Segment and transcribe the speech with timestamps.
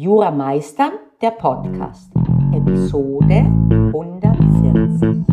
[0.00, 2.10] Jura Meistern, der Podcast,
[2.54, 3.44] Episode
[3.92, 5.26] 140.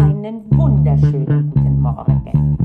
[0.00, 2.58] Einen wunderschönen guten Morgen.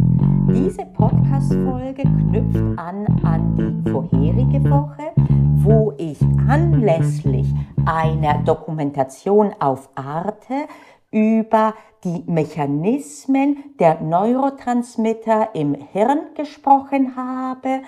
[0.51, 5.11] Diese Podcast-Folge knüpft an an die vorherige Woche,
[5.57, 7.45] wo ich anlässlich
[7.85, 10.65] einer Dokumentation auf Arte
[11.11, 17.83] über die Mechanismen der Neurotransmitter im Hirn gesprochen habe,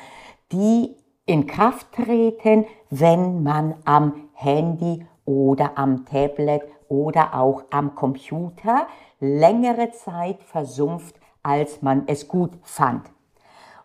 [0.51, 1.00] die
[1.31, 8.85] in Kraft treten, wenn man am Handy oder am Tablet oder auch am Computer
[9.21, 13.09] längere Zeit versumpft, als man es gut fand.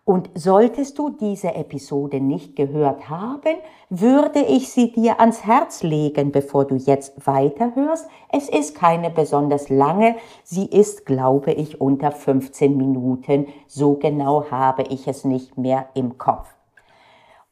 [0.05, 3.59] Und solltest du diese Episode nicht gehört haben,
[3.91, 8.09] würde ich sie dir ans Herz legen, bevor du jetzt weiterhörst.
[8.29, 13.47] Es ist keine besonders lange, sie ist, glaube ich, unter 15 Minuten.
[13.69, 16.56] So genau habe ich es nicht mehr im Kopf.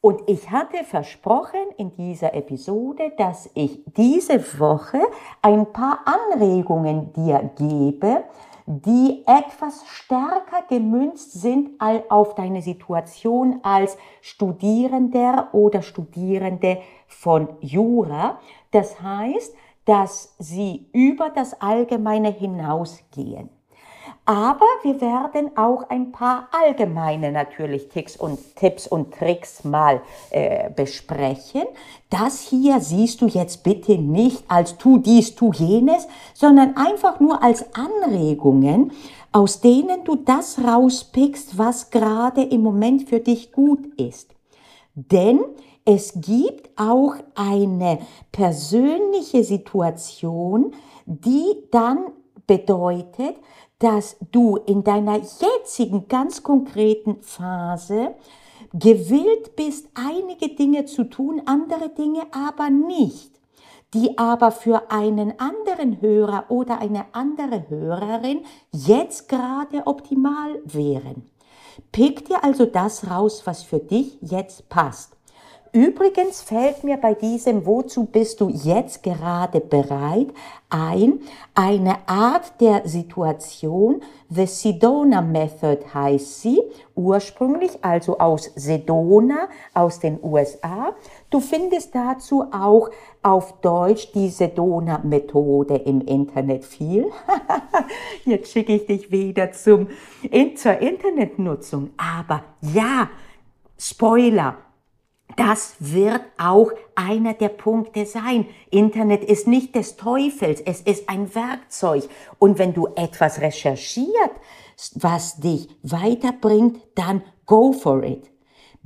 [0.05, 4.99] Und ich hatte versprochen in dieser Episode, dass ich diese Woche
[5.41, 8.23] ein paar Anregungen dir gebe,
[8.67, 18.39] die etwas stärker gemünzt sind auf deine Situation als Studierender oder Studierende von Jura.
[18.69, 23.49] Das heißt, dass sie über das Allgemeine hinausgehen.
[24.27, 30.71] Aber wir werden auch ein paar allgemeine natürlich Tipps und, Tipps und Tricks mal äh,
[30.71, 31.61] besprechen.
[32.09, 37.43] Das hier siehst du jetzt bitte nicht als tu dies, tu jenes, sondern einfach nur
[37.43, 38.93] als Anregungen,
[39.31, 44.33] aus denen du das rauspickst, was gerade im Moment für dich gut ist.
[44.95, 45.39] Denn
[45.83, 47.99] es gibt auch eine
[48.31, 50.73] persönliche Situation,
[51.05, 52.05] die dann
[52.47, 53.35] bedeutet,
[53.85, 58.15] dass du in deiner jetzigen ganz konkreten Phase
[58.73, 63.39] gewillt bist, einige Dinge zu tun, andere Dinge aber nicht,
[63.93, 68.39] die aber für einen anderen Hörer oder eine andere Hörerin
[68.71, 71.29] jetzt gerade optimal wären.
[71.91, 75.14] Pick dir also das raus, was für dich jetzt passt.
[75.75, 80.27] Übrigens fällt mir bei diesem Wozu bist du jetzt gerade bereit
[80.69, 81.19] ein,
[81.53, 86.61] eine Art der Situation, The Sedona Method heißt sie,
[86.95, 90.95] ursprünglich also aus Sedona, aus den USA.
[91.29, 92.89] Du findest dazu auch
[93.21, 97.11] auf Deutsch die Sedona Methode im Internet viel.
[98.23, 99.89] Jetzt schicke ich dich wieder zum,
[100.55, 101.89] zur Internetnutzung.
[101.97, 103.09] Aber ja,
[103.77, 104.55] Spoiler,
[105.35, 108.45] das wird auch einer der Punkte sein.
[108.69, 112.03] Internet ist nicht des Teufels, es ist ein Werkzeug.
[112.39, 114.31] Und wenn du etwas recherchiert,
[114.95, 118.29] was dich weiterbringt, dann go for it.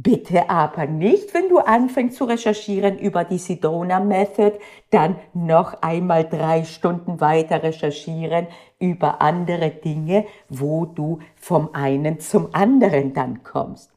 [0.02, 4.58] Bitte aber nicht, wenn du anfängst zu recherchieren über die Sedona Method,
[4.92, 8.48] dann noch einmal drei Stunden weiter recherchieren
[8.80, 13.92] über andere Dinge, wo du vom einen zum anderen dann kommst.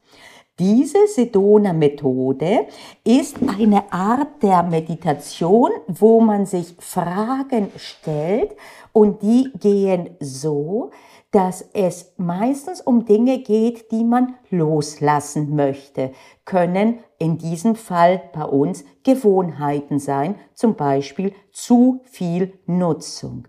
[0.59, 2.67] Diese Sedona-Methode
[3.03, 8.55] ist eine Art der Meditation, wo man sich Fragen stellt
[8.91, 10.91] und die gehen so,
[11.31, 16.11] dass es meistens um Dinge geht, die man loslassen möchte,
[16.45, 23.47] können in diesem Fall bei uns Gewohnheiten sein, zum Beispiel zu viel Nutzung.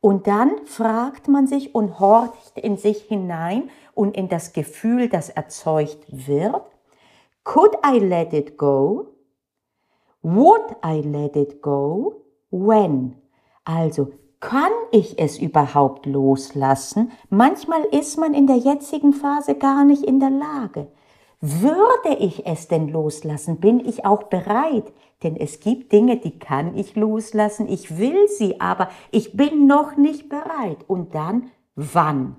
[0.00, 5.30] Und dann fragt man sich und horcht in sich hinein und in das Gefühl, das
[5.30, 6.62] erzeugt wird.
[7.42, 9.08] Could I let it go?
[10.22, 12.22] Would I let it go?
[12.50, 13.16] When?
[13.64, 17.10] Also, kann ich es überhaupt loslassen?
[17.30, 20.88] Manchmal ist man in der jetzigen Phase gar nicht in der Lage.
[21.40, 23.60] Würde ich es denn loslassen?
[23.60, 24.92] Bin ich auch bereit?
[25.22, 27.66] Denn es gibt Dinge, die kann ich loslassen.
[27.68, 30.78] Ich will sie, aber ich bin noch nicht bereit.
[30.86, 32.36] Und dann wann?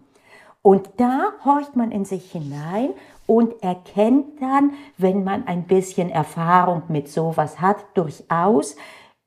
[0.68, 2.90] Und da horcht man in sich hinein
[3.26, 8.76] und erkennt dann, wenn man ein bisschen Erfahrung mit sowas hat, durchaus,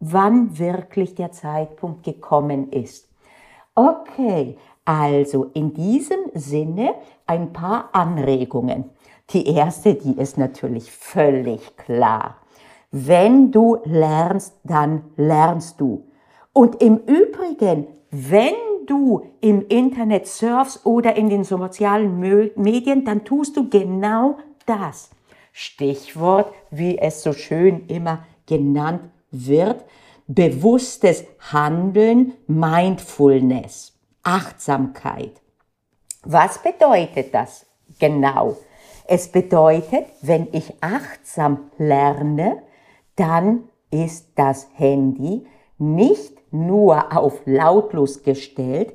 [0.00, 3.09] wann wirklich der Zeitpunkt gekommen ist.
[3.75, 6.93] Okay, also in diesem Sinne
[7.26, 8.91] ein paar Anregungen.
[9.31, 12.37] Die erste, die ist natürlich völlig klar.
[12.91, 16.05] Wenn du lernst, dann lernst du.
[16.53, 22.19] Und im Übrigen, wenn du im Internet surfst oder in den sozialen
[22.57, 25.11] Medien, dann tust du genau das.
[25.53, 29.85] Stichwort, wie es so schön immer genannt wird,
[30.27, 35.41] bewusstes Handeln, Mindfulness, Achtsamkeit.
[36.23, 37.67] Was bedeutet das
[37.99, 38.57] genau?
[39.07, 42.63] Es bedeutet, wenn ich achtsam lerne,
[43.17, 45.47] dann ist das Handy
[45.81, 48.94] nicht nur auf lautlos gestellt,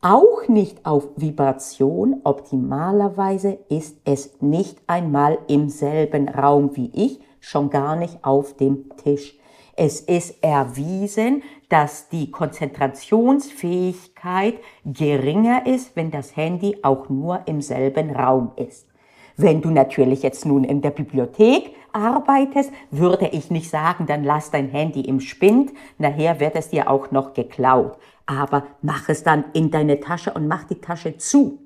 [0.00, 2.20] auch nicht auf Vibration.
[2.24, 8.90] Optimalerweise ist es nicht einmal im selben Raum wie ich, schon gar nicht auf dem
[9.02, 9.38] Tisch.
[9.76, 14.54] Es ist erwiesen, dass die Konzentrationsfähigkeit
[14.84, 18.88] geringer ist, wenn das Handy auch nur im selben Raum ist.
[19.36, 24.50] Wenn du natürlich jetzt nun in der Bibliothek arbeitest, würde ich nicht sagen, dann lass
[24.50, 27.98] dein Handy im Spind, nachher wird es dir auch noch geklaut.
[28.26, 31.58] Aber mach es dann in deine Tasche und mach die Tasche zu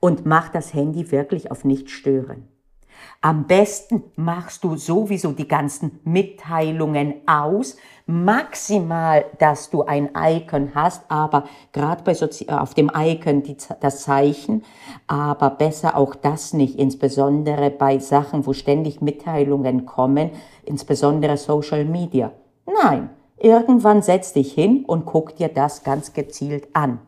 [0.00, 2.48] und mach das Handy wirklich auf nicht stören.
[3.20, 7.76] Am besten machst du sowieso die ganzen Mitteilungen aus.
[8.06, 13.56] Maximal, dass du ein Icon hast, aber gerade bei Sozi äh, auf dem Icon die,
[13.80, 14.64] das Zeichen,
[15.06, 20.30] aber besser auch das nicht, insbesondere bei Sachen, wo ständig Mitteilungen kommen,
[20.64, 22.32] insbesondere Social Media.
[22.66, 27.00] Nein, irgendwann setz dich hin und guck dir das ganz gezielt an.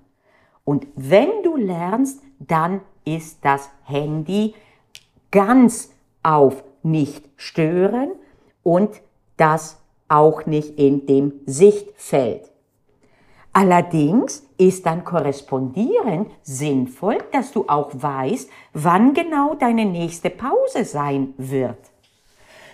[0.64, 4.54] Und wenn du lernst, dann ist das Handy
[5.31, 5.93] ganz
[6.23, 8.12] auf nicht stören
[8.62, 8.91] und
[9.37, 9.79] das
[10.09, 12.50] auch nicht in dem Sichtfeld.
[13.53, 21.35] Allerdings ist dann korrespondierend sinnvoll, dass du auch weißt, wann genau deine nächste Pause sein
[21.37, 21.79] wird.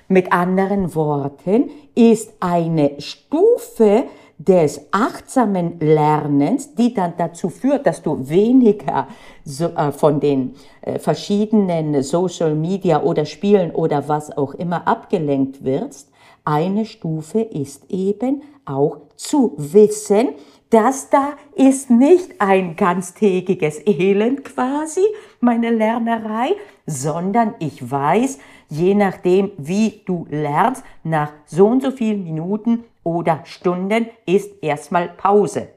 [0.09, 4.05] Mit anderen Worten ist eine Stufe
[4.39, 9.09] des achtsamen Lernens, die dann dazu führt, dass du weniger
[9.47, 16.11] äh, von den äh, verschiedenen Social Media oder Spielen oder was auch immer abgelenkt wirst.
[16.45, 20.29] Eine Stufe ist eben auch zu wissen,
[20.71, 25.03] dass da ist nicht ein ganztägiges Elend quasi,
[25.47, 26.55] meine Lernerei,
[26.85, 28.39] sondern ich weiß,
[28.69, 35.09] je nachdem, wie du lernst, nach so und so vielen Minuten oder Stunden ist erstmal
[35.09, 35.69] Pause.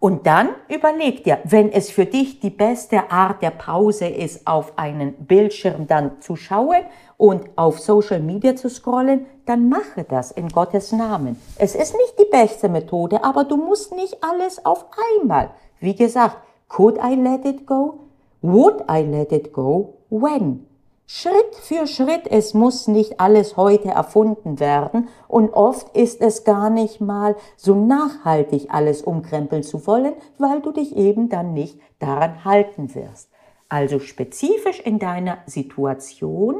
[0.00, 4.78] Und dann überleg dir, wenn es für dich die beste Art der Pause ist, auf
[4.78, 6.82] einen Bildschirm dann zu schauen
[7.16, 11.40] und auf Social Media zu scrollen, dann mache das in Gottes Namen.
[11.56, 14.86] Es ist nicht die beste Methode, aber du musst nicht alles auf
[15.18, 15.50] einmal.
[15.80, 16.36] Wie gesagt,
[16.68, 18.07] could I let it go?
[18.40, 19.98] Would I let it go?
[20.10, 20.64] When?
[21.10, 26.68] Schritt für Schritt, es muss nicht alles heute erfunden werden und oft ist es gar
[26.68, 32.44] nicht mal so nachhaltig alles umkrempeln zu wollen, weil du dich eben dann nicht daran
[32.44, 33.30] halten wirst.
[33.70, 36.56] Also spezifisch in deiner Situation,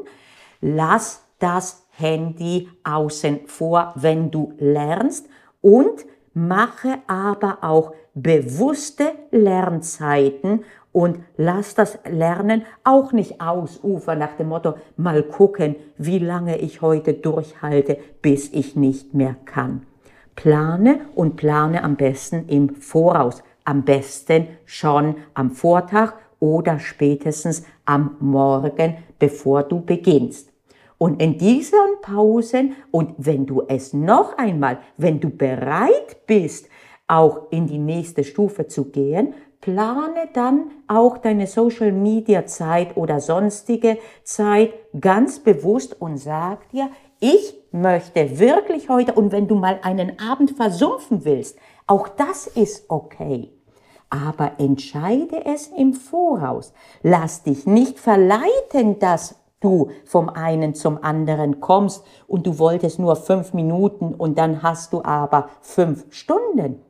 [0.63, 5.29] lass das Handy außen vor, wenn du lernst
[5.61, 10.65] und mache aber auch bewusste Lernzeiten
[10.99, 16.83] und lass das Lernen auch nicht ausufern nach dem Motto, mal gucken, wie lange ich
[16.83, 19.87] heute durchhalte, bis ich nicht mehr kann.
[20.35, 28.17] Plane und plane am besten im Voraus, am besten schon am Vortag oder spätestens am
[28.19, 30.51] Morgen, bevor du beginnst.
[30.99, 36.69] Und in diesen Pausen und wenn du es noch einmal, wenn du bereit bist,
[37.07, 43.21] auch in die nächste Stufe zu gehen, plane dann auch deine Social Media Zeit oder
[43.21, 46.89] sonstige Zeit ganz bewusst und sag dir,
[47.21, 52.85] ich möchte wirklich heute und wenn du mal einen Abend versumpfen willst, auch das ist
[52.89, 53.51] okay.
[54.11, 56.73] Aber entscheide es im Voraus.
[57.03, 63.17] Lass dich nicht verleiten, dass du vom einen zum anderen kommst und du wolltest nur
[63.17, 66.83] fünf Minuten und dann hast du aber fünf Stunden.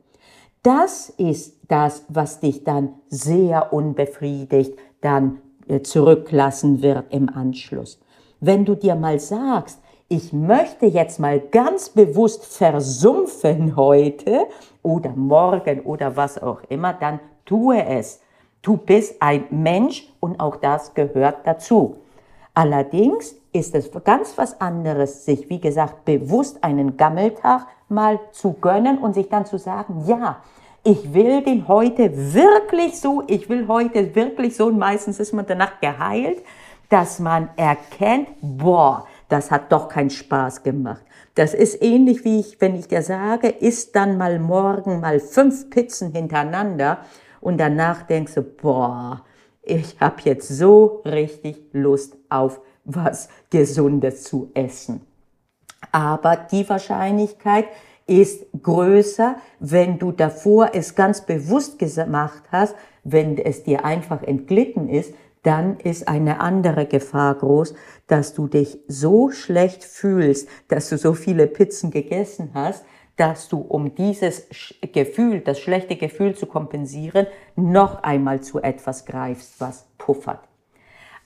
[0.61, 8.01] Das ist das, was dich dann sehr unbefriedigt dann äh, zurücklassen wird im Anschluss.
[8.41, 14.47] Wenn du dir mal sagst, ich möchte jetzt mal ganz bewusst versumpfen heute
[14.81, 18.19] oder morgen oder was auch immer, dann tue es.
[18.61, 21.97] Du bist ein Mensch und auch das gehört dazu.
[22.53, 28.97] Allerdings ist es ganz was anderes, sich, wie gesagt, bewusst einen Gammeltag mal zu gönnen
[28.99, 30.41] und sich dann zu sagen, ja,
[30.83, 35.45] ich will den heute wirklich so, ich will heute wirklich so, und meistens ist man
[35.45, 36.43] danach geheilt,
[36.89, 41.03] dass man erkennt, boah, das hat doch keinen Spaß gemacht.
[41.35, 45.69] Das ist ähnlich wie ich, wenn ich dir sage, isst dann mal morgen mal fünf
[45.69, 46.99] Pizzen hintereinander
[47.41, 49.23] und danach denkst du, boah,
[49.61, 55.05] ich habe jetzt so richtig Lust auf was Gesundes zu essen.
[55.91, 57.65] Aber die Wahrscheinlichkeit
[58.07, 64.89] ist größer, wenn du davor es ganz bewusst gemacht hast, wenn es dir einfach entglitten
[64.89, 67.73] ist, dann ist eine andere Gefahr groß,
[68.07, 72.83] dass du dich so schlecht fühlst, dass du so viele Pizzen gegessen hast,
[73.15, 74.47] dass du, um dieses
[74.93, 80.39] Gefühl, das schlechte Gefühl zu kompensieren, noch einmal zu etwas greifst, was puffert.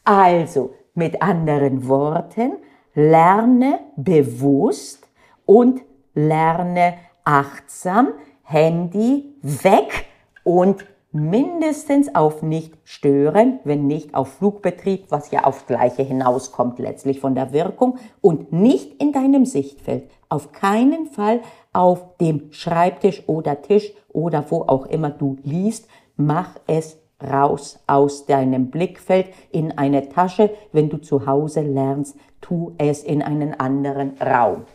[0.04, 2.54] Also, mit anderen Worten,
[2.94, 5.08] lerne bewusst
[5.46, 5.82] und
[6.14, 8.10] lerne achtsam,
[8.44, 10.06] Handy weg
[10.44, 17.20] und mindestens auf nicht stören, wenn nicht auf Flugbetrieb, was ja auf gleiche hinauskommt letztlich
[17.20, 20.10] von der Wirkung und nicht in deinem Sichtfeld.
[20.28, 26.56] Auf keinen Fall auf dem Schreibtisch oder Tisch oder wo auch immer du liest, mach
[26.66, 30.50] es raus aus deinem Blickfeld in eine Tasche.
[30.72, 34.66] Wenn du zu Hause lernst, tu es in einen anderen Raum.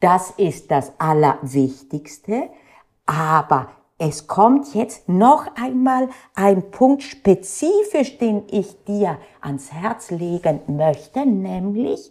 [0.00, 2.48] Das ist das Allerwichtigste,
[3.04, 10.60] aber es kommt jetzt noch einmal ein Punkt spezifisch, den ich dir ans Herz legen
[10.68, 12.10] möchte, nämlich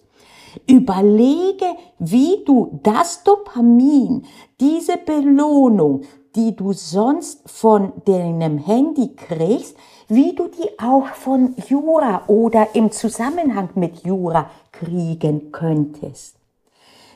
[0.67, 1.65] überlege,
[1.97, 4.25] wie du das Dopamin,
[4.59, 6.01] diese Belohnung,
[6.35, 9.75] die du sonst von deinem Handy kriegst,
[10.07, 16.35] wie du die auch von Jura oder im Zusammenhang mit Jura kriegen könntest.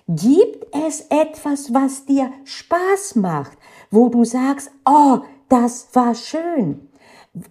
[0.08, 3.58] Gibt es etwas, was dir Spaß macht,
[3.90, 6.90] wo du sagst, oh, das war schön?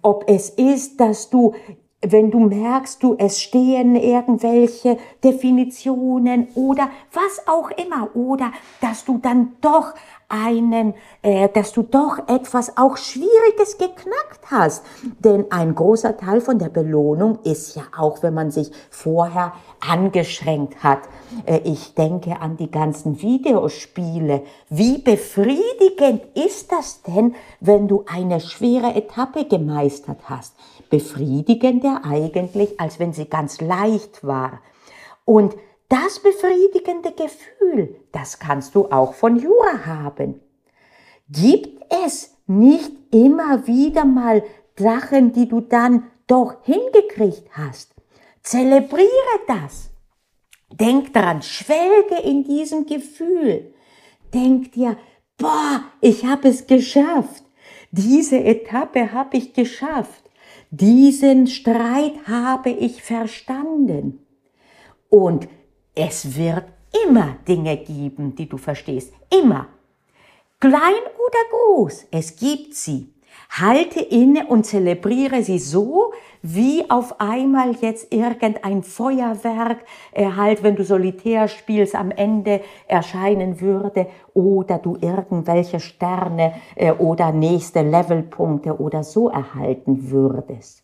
[0.01, 1.53] Ob es ist, dass du
[2.05, 8.51] wenn du merkst, du es stehen irgendwelche Definitionen oder was auch immer oder
[8.81, 9.93] dass du dann doch
[10.33, 14.83] einen, äh, dass du doch etwas auch Schwieriges geknackt hast.
[15.19, 19.53] Denn ein großer Teil von der Belohnung ist ja auch, wenn man sich vorher
[19.87, 21.01] angeschränkt hat.
[21.45, 24.41] Äh, ich denke an die ganzen Videospiele.
[24.69, 30.55] Wie befriedigend ist das denn, wenn du eine schwere Etappe gemeistert hast?
[30.89, 34.61] Befriedigender eigentlich, als wenn sie ganz leicht war.
[35.25, 35.55] Und
[35.93, 40.41] das befriedigende Gefühl, das kannst du auch von Jura haben.
[41.29, 44.43] Gibt es nicht immer wieder mal
[44.75, 47.93] Sachen, die du dann doch hingekriegt hast?
[48.41, 49.91] Zelebriere das.
[50.71, 53.75] Denk daran, schwelge in diesem Gefühl.
[54.33, 54.97] Denk dir,
[55.37, 57.43] boah, ich habe es geschafft.
[57.91, 60.23] Diese Etappe habe ich geschafft.
[60.71, 64.25] Diesen Streit habe ich verstanden.
[65.09, 65.47] Und
[65.95, 66.65] es wird
[67.05, 69.13] immer Dinge geben, die du verstehst.
[69.29, 69.67] Immer.
[70.59, 73.13] Klein oder groß, es gibt sie.
[73.49, 80.75] Halte inne und zelebriere sie so, wie auf einmal jetzt irgendein Feuerwerk äh, halt, wenn
[80.75, 88.79] du Solitär spielst, am Ende erscheinen würde oder du irgendwelche Sterne äh, oder nächste Levelpunkte
[88.79, 90.82] oder so erhalten würdest.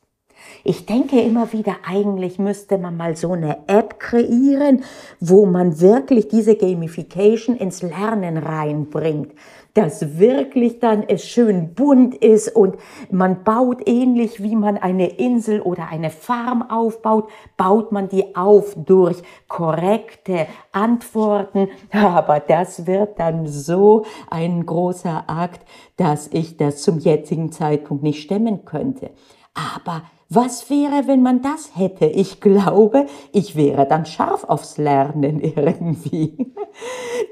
[0.64, 4.84] Ich denke immer wieder, eigentlich müsste man mal so eine App kreieren,
[5.20, 9.34] wo man wirklich diese Gamification ins Lernen reinbringt
[9.74, 12.76] dass wirklich dann es schön bunt ist und
[13.12, 18.76] man baut ähnlich wie man eine Insel oder eine Farm aufbaut, baut man die auf
[18.76, 21.70] durch korrekte Antworten.
[21.92, 25.62] Aber das wird dann so ein großer Akt,
[25.98, 29.12] dass ich das zum jetzigen Zeitpunkt nicht stemmen könnte.
[29.54, 32.06] Aber was wäre, wenn man das hätte?
[32.06, 36.54] Ich glaube, ich wäre dann scharf aufs Lernen irgendwie.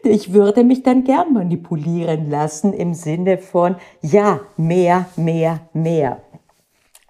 [0.03, 6.21] Ich würde mich dann gern manipulieren lassen im Sinne von, ja, mehr, mehr, mehr.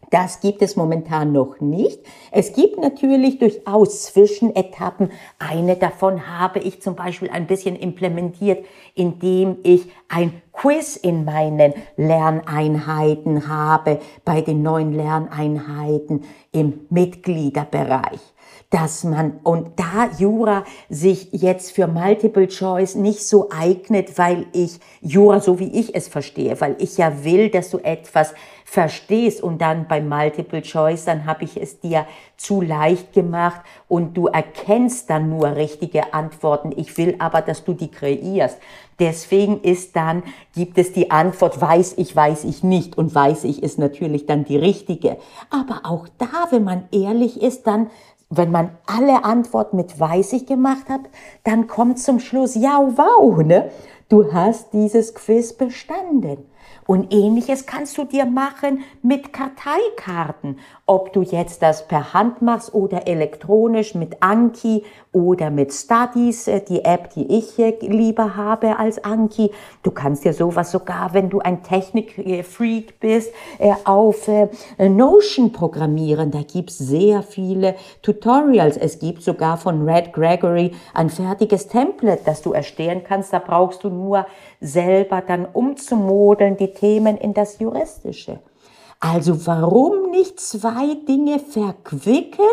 [0.09, 1.99] Das gibt es momentan noch nicht.
[2.31, 5.11] Es gibt natürlich durchaus Zwischenetappen.
[5.37, 11.73] Eine davon habe ich zum Beispiel ein bisschen implementiert, indem ich ein Quiz in meinen
[11.97, 18.21] Lerneinheiten habe, bei den neuen Lerneinheiten im Mitgliederbereich
[18.69, 24.79] dass man, und da Jura sich jetzt für Multiple Choice nicht so eignet, weil ich
[25.01, 28.33] Jura so wie ich es verstehe, weil ich ja will, dass du etwas
[28.69, 32.05] verstehst und dann bei Multiple Choice, dann habe ich es dir
[32.35, 36.73] zu leicht gemacht und du erkennst dann nur richtige Antworten.
[36.75, 38.57] Ich will aber, dass du die kreierst.
[38.99, 40.21] Deswegen ist dann,
[40.53, 42.97] gibt es die Antwort, weiß ich, weiß ich nicht.
[42.97, 45.15] Und weiß ich ist natürlich dann die richtige.
[45.49, 47.89] Aber auch da, wenn man ehrlich ist, dann
[48.29, 50.99] wenn man alle Antworten mit weiß ich gemacht hat,
[51.45, 53.71] dann kommt zum Schluss, ja, wow, ne?
[54.09, 56.39] Du hast dieses Quiz bestanden.
[56.87, 60.57] Und ähnliches kannst du dir machen mit Karteikarten.
[60.85, 66.61] Ob du jetzt das per Hand machst oder elektronisch mit Anki oder mit Studies, äh,
[66.61, 69.51] die App, die ich lieber habe als Anki.
[69.83, 74.47] Du kannst ja sowas sogar, wenn du ein Technikfreak bist, äh, auf äh,
[74.87, 76.31] Notion programmieren.
[76.31, 78.77] Da gibt's sehr viele Tutorials.
[78.77, 83.33] Es gibt sogar von Red Gregory ein fertiges Template, das du erstellen kannst.
[83.33, 84.25] Da brauchst du nur
[84.59, 88.39] selber dann umzumodeln, die Themen in das Juristische.
[88.99, 92.45] Also warum nicht zwei Dinge verquicken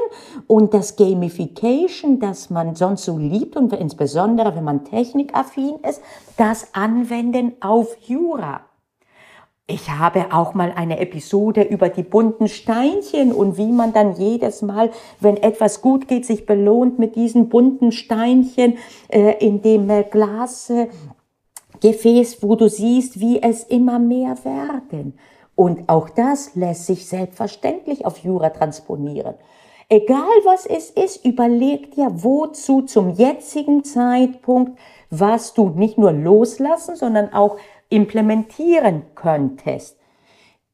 [0.47, 6.03] und das Gamification, das man sonst so liebt und insbesondere wenn man technikaffin ist,
[6.37, 8.61] das anwenden auf Jura?
[9.67, 14.61] Ich habe auch mal eine Episode über die bunten Steinchen und wie man dann jedes
[14.61, 18.77] Mal, wenn etwas gut geht, sich belohnt mit diesen bunten Steinchen
[19.09, 20.89] äh, in dem äh, Glasgefäß, äh,
[22.43, 25.19] wo du siehst, wie es immer mehr werden.
[25.55, 29.35] Und auch das lässt sich selbstverständlich auf Jura transponieren.
[29.89, 34.79] Egal was es ist, überleg dir, wozu zum jetzigen Zeitpunkt,
[35.11, 37.59] was du nicht nur loslassen, sondern auch
[37.91, 39.99] implementieren könntest.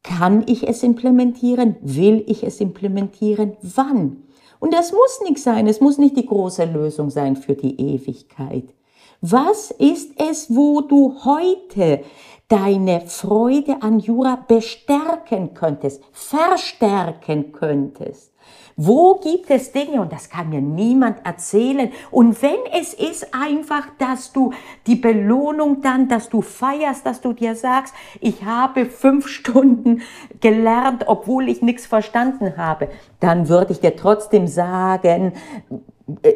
[0.02, 1.76] Kann ich es implementieren?
[1.82, 3.56] Will ich es implementieren?
[3.62, 4.22] Wann?
[4.60, 5.66] Und das muss nichts sein.
[5.66, 8.72] Es muss nicht die große Lösung sein für die Ewigkeit.
[9.20, 12.02] Was ist es, wo du heute
[12.50, 18.32] deine Freude an Jura bestärken könntest, verstärken könntest.
[18.76, 23.86] Wo gibt es Dinge, und das kann mir niemand erzählen, und wenn es ist einfach,
[23.98, 24.52] dass du
[24.86, 30.02] die Belohnung dann, dass du feierst, dass du dir sagst, ich habe fünf Stunden
[30.40, 32.88] gelernt, obwohl ich nichts verstanden habe,
[33.20, 35.34] dann würde ich dir trotzdem sagen,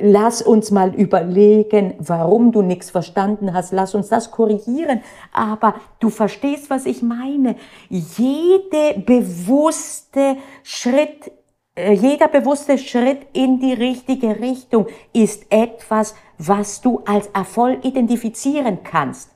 [0.01, 5.01] lass uns mal überlegen, warum du nichts verstanden hast, lass uns das korrigieren,
[5.33, 7.57] aber du verstehst, was ich meine.
[7.89, 11.33] Jede bewusste Schritt,
[11.75, 18.79] äh, jeder bewusste Schritt in die richtige Richtung ist etwas, was du als Erfolg identifizieren
[18.83, 19.31] kannst.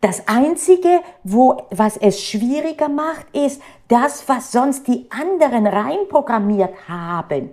[0.00, 7.50] Das einzige, wo, was es schwieriger macht, ist das, was sonst die anderen reinprogrammiert haben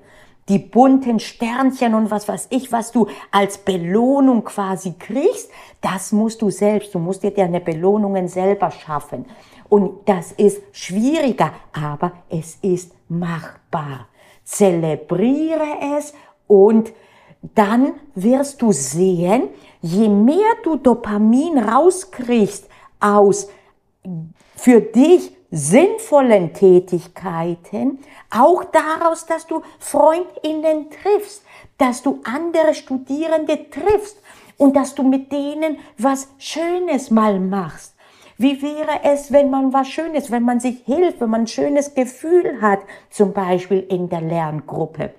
[0.50, 6.41] die bunten Sternchen und was weiß ich, was du als Belohnung quasi kriegst, das musst
[6.41, 9.25] du selbst, du musst dir deine Belohnungen selber schaffen.
[9.70, 14.07] Und das ist schwieriger, aber es ist machbar.
[14.44, 16.14] Zelebriere es
[16.48, 16.92] und
[17.55, 19.44] dann wirst du sehen,
[19.81, 22.68] je mehr du Dopamin rauskriegst
[23.00, 23.48] aus
[24.55, 31.44] für dich sinnvollen Tätigkeiten, auch daraus, dass du Freundinnen triffst,
[31.77, 34.22] dass du andere Studierende triffst
[34.57, 37.96] und dass du mit denen was Schönes mal machst.
[38.38, 41.94] Wie wäre es, wenn man was Schönes, wenn man sich hilft, wenn man ein schönes
[41.94, 45.14] Gefühl hat, zum Beispiel in der Lerngruppe?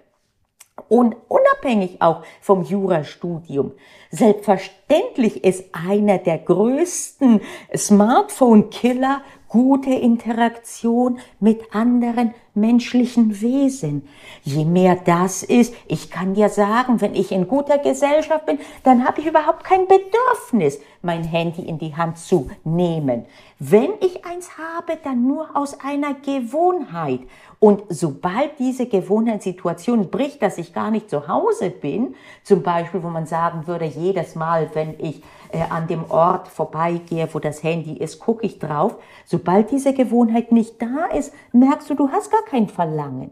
[0.88, 3.72] Und unabhängig auch vom Jurastudium.
[4.10, 7.40] Selbstverständlich ist einer der größten
[7.76, 14.08] Smartphone-Killer gute Interaktion mit anderen menschlichen Wesen.
[14.42, 19.06] Je mehr das ist, ich kann dir sagen, wenn ich in guter Gesellschaft bin, dann
[19.06, 23.26] habe ich überhaupt kein Bedürfnis, mein Handy in die Hand zu nehmen.
[23.58, 27.20] Wenn ich eins habe, dann nur aus einer Gewohnheit.
[27.58, 33.08] Und sobald diese Gewohnheitssituation bricht, dass ich gar nicht zu Hause bin, zum Beispiel, wo
[33.08, 37.96] man sagen würde, jedes Mal, wenn ich äh, an dem Ort vorbeigehe, wo das Handy
[37.96, 38.96] ist, gucke ich drauf.
[39.24, 43.30] Sobald diese Gewohnheit nicht da ist, merkst du, du hast gar kein Verlangen.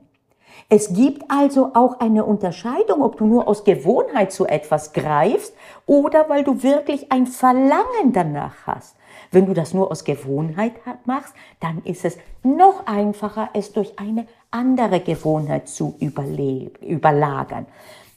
[0.69, 5.55] Es gibt also auch eine Unterscheidung, ob du nur aus Gewohnheit zu etwas greifst
[5.87, 8.97] oder weil du wirklich ein Verlangen danach hast.
[9.31, 10.75] Wenn du das nur aus Gewohnheit
[11.07, 17.67] machst, dann ist es noch einfacher, es durch eine andere Gewohnheit zu überlagern.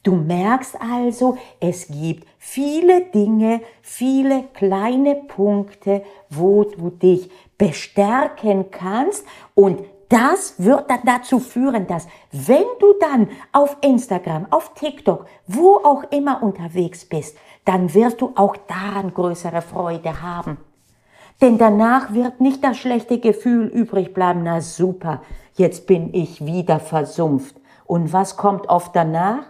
[0.04, 9.26] Du merkst also, es gibt viele Dinge, viele kleine Punkte, wo du dich bestärken kannst
[9.54, 15.76] und das wird dann dazu führen, dass wenn du dann auf Instagram, auf TikTok, wo
[15.76, 20.58] auch immer unterwegs bist, dann wirst du auch daran größere Freude haben.
[21.40, 25.22] Denn danach wird nicht das schlechte Gefühl übrig bleiben, na super,
[25.56, 27.56] jetzt bin ich wieder versumpft.
[27.86, 29.44] Und was kommt oft danach?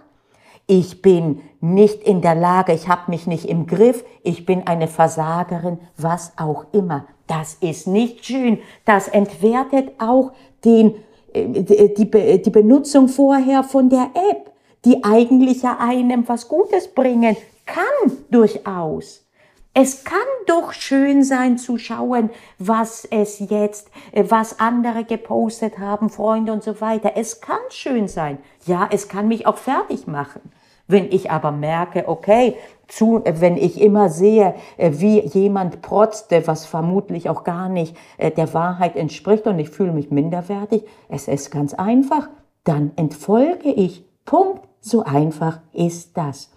[0.72, 4.88] Ich bin nicht in der Lage, ich habe mich nicht im Griff, ich bin eine
[4.88, 7.08] Versagerin, was auch immer.
[7.28, 8.60] Das ist nicht schön.
[8.86, 10.32] Das entwertet auch
[10.64, 10.96] den,
[11.34, 14.54] äh, die, die Benutzung vorher von der App,
[14.86, 19.26] die eigentlich ja einem was Gutes bringen kann durchaus.
[19.74, 22.30] Es kann doch schön sein zu schauen,
[22.60, 27.12] was es jetzt, äh, was andere gepostet haben, Freunde und so weiter.
[27.18, 28.38] Es kann schön sein.
[28.66, 30.42] Ja, es kann mich auch fertig machen.
[30.92, 32.56] Wenn ich aber merke, okay,
[32.88, 37.96] zu, äh, wenn ich immer sehe, äh, wie jemand protzte, was vermutlich auch gar nicht
[38.20, 42.30] der Wahrheit entspricht und ich fühle mich minderwertig, es ist ganz einfach,
[42.64, 44.06] dann entfolge ich.
[44.26, 44.68] Punkt.
[44.82, 46.52] So einfach ist das.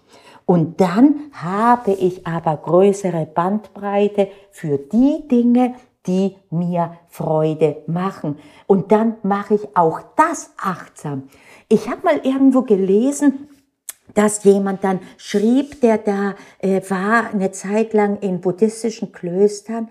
[0.45, 5.75] Und dann habe ich aber größere Bandbreite für die Dinge,
[6.07, 8.37] die mir Freude machen.
[8.67, 11.23] Und dann mache ich auch das achtsam.
[11.67, 13.47] Ich habe mal irgendwo gelesen,
[14.15, 19.89] dass jemand dann schrieb, der da äh, war eine Zeit lang in buddhistischen Klöstern,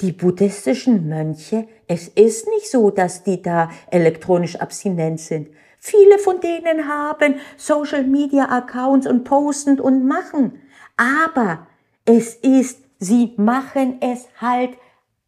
[0.00, 5.48] die buddhistischen Mönche, es ist nicht so, dass die da elektronisch abstinent sind.
[5.78, 10.60] Viele von denen haben Social Media Accounts und posten und machen.
[10.96, 11.66] Aber
[12.04, 14.76] es ist, sie machen es halt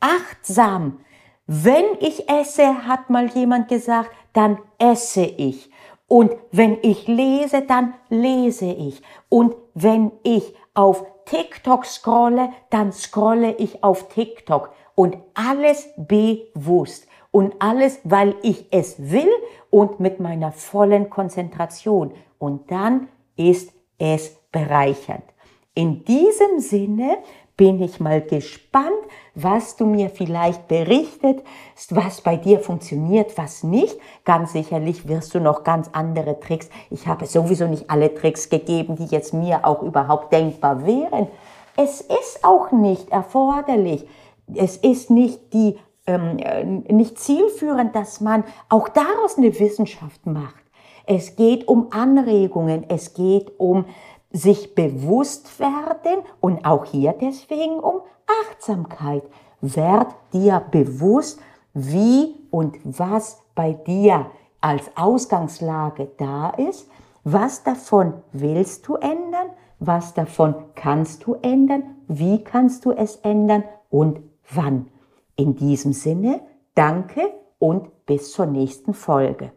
[0.00, 1.00] achtsam.
[1.46, 5.70] Wenn ich esse, hat mal jemand gesagt, dann esse ich.
[6.12, 9.00] Und wenn ich lese, dann lese ich.
[9.30, 14.74] Und wenn ich auf TikTok scrolle, dann scrolle ich auf TikTok.
[14.94, 17.06] Und alles bewusst.
[17.30, 19.30] Und alles, weil ich es will
[19.70, 22.12] und mit meiner vollen Konzentration.
[22.38, 25.24] Und dann ist es bereichernd.
[25.72, 27.16] In diesem Sinne
[27.56, 28.90] bin ich mal gespannt,
[29.34, 31.42] was du mir vielleicht berichtet,
[31.90, 33.96] was bei dir funktioniert, was nicht.
[34.24, 36.68] Ganz sicherlich wirst du noch ganz andere Tricks.
[36.90, 41.28] Ich habe sowieso nicht alle Tricks gegeben, die jetzt mir auch überhaupt denkbar wären.
[41.76, 44.06] Es ist auch nicht erforderlich.
[44.54, 50.62] Es ist nicht die ähm, äh, nicht zielführend, dass man auch daraus eine Wissenschaft macht.
[51.06, 53.86] Es geht um Anregungen, es geht um
[54.32, 58.00] sich bewusst werden und auch hier deswegen um
[58.48, 59.22] Achtsamkeit.
[59.60, 61.40] Werd dir bewusst,
[61.74, 64.26] wie und was bei dir
[64.60, 66.88] als Ausgangslage da ist,
[67.24, 73.64] was davon willst du ändern, was davon kannst du ändern, wie kannst du es ändern
[73.90, 74.88] und wann.
[75.36, 76.40] In diesem Sinne,
[76.74, 79.52] danke und bis zur nächsten Folge.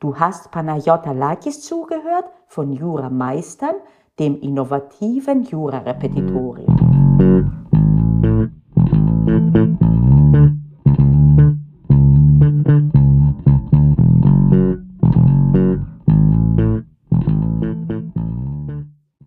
[0.00, 3.74] Du hast Panayota Lakis zugehört von Jura Meistern,
[4.18, 6.87] dem innovativen Jura-Repetitorium.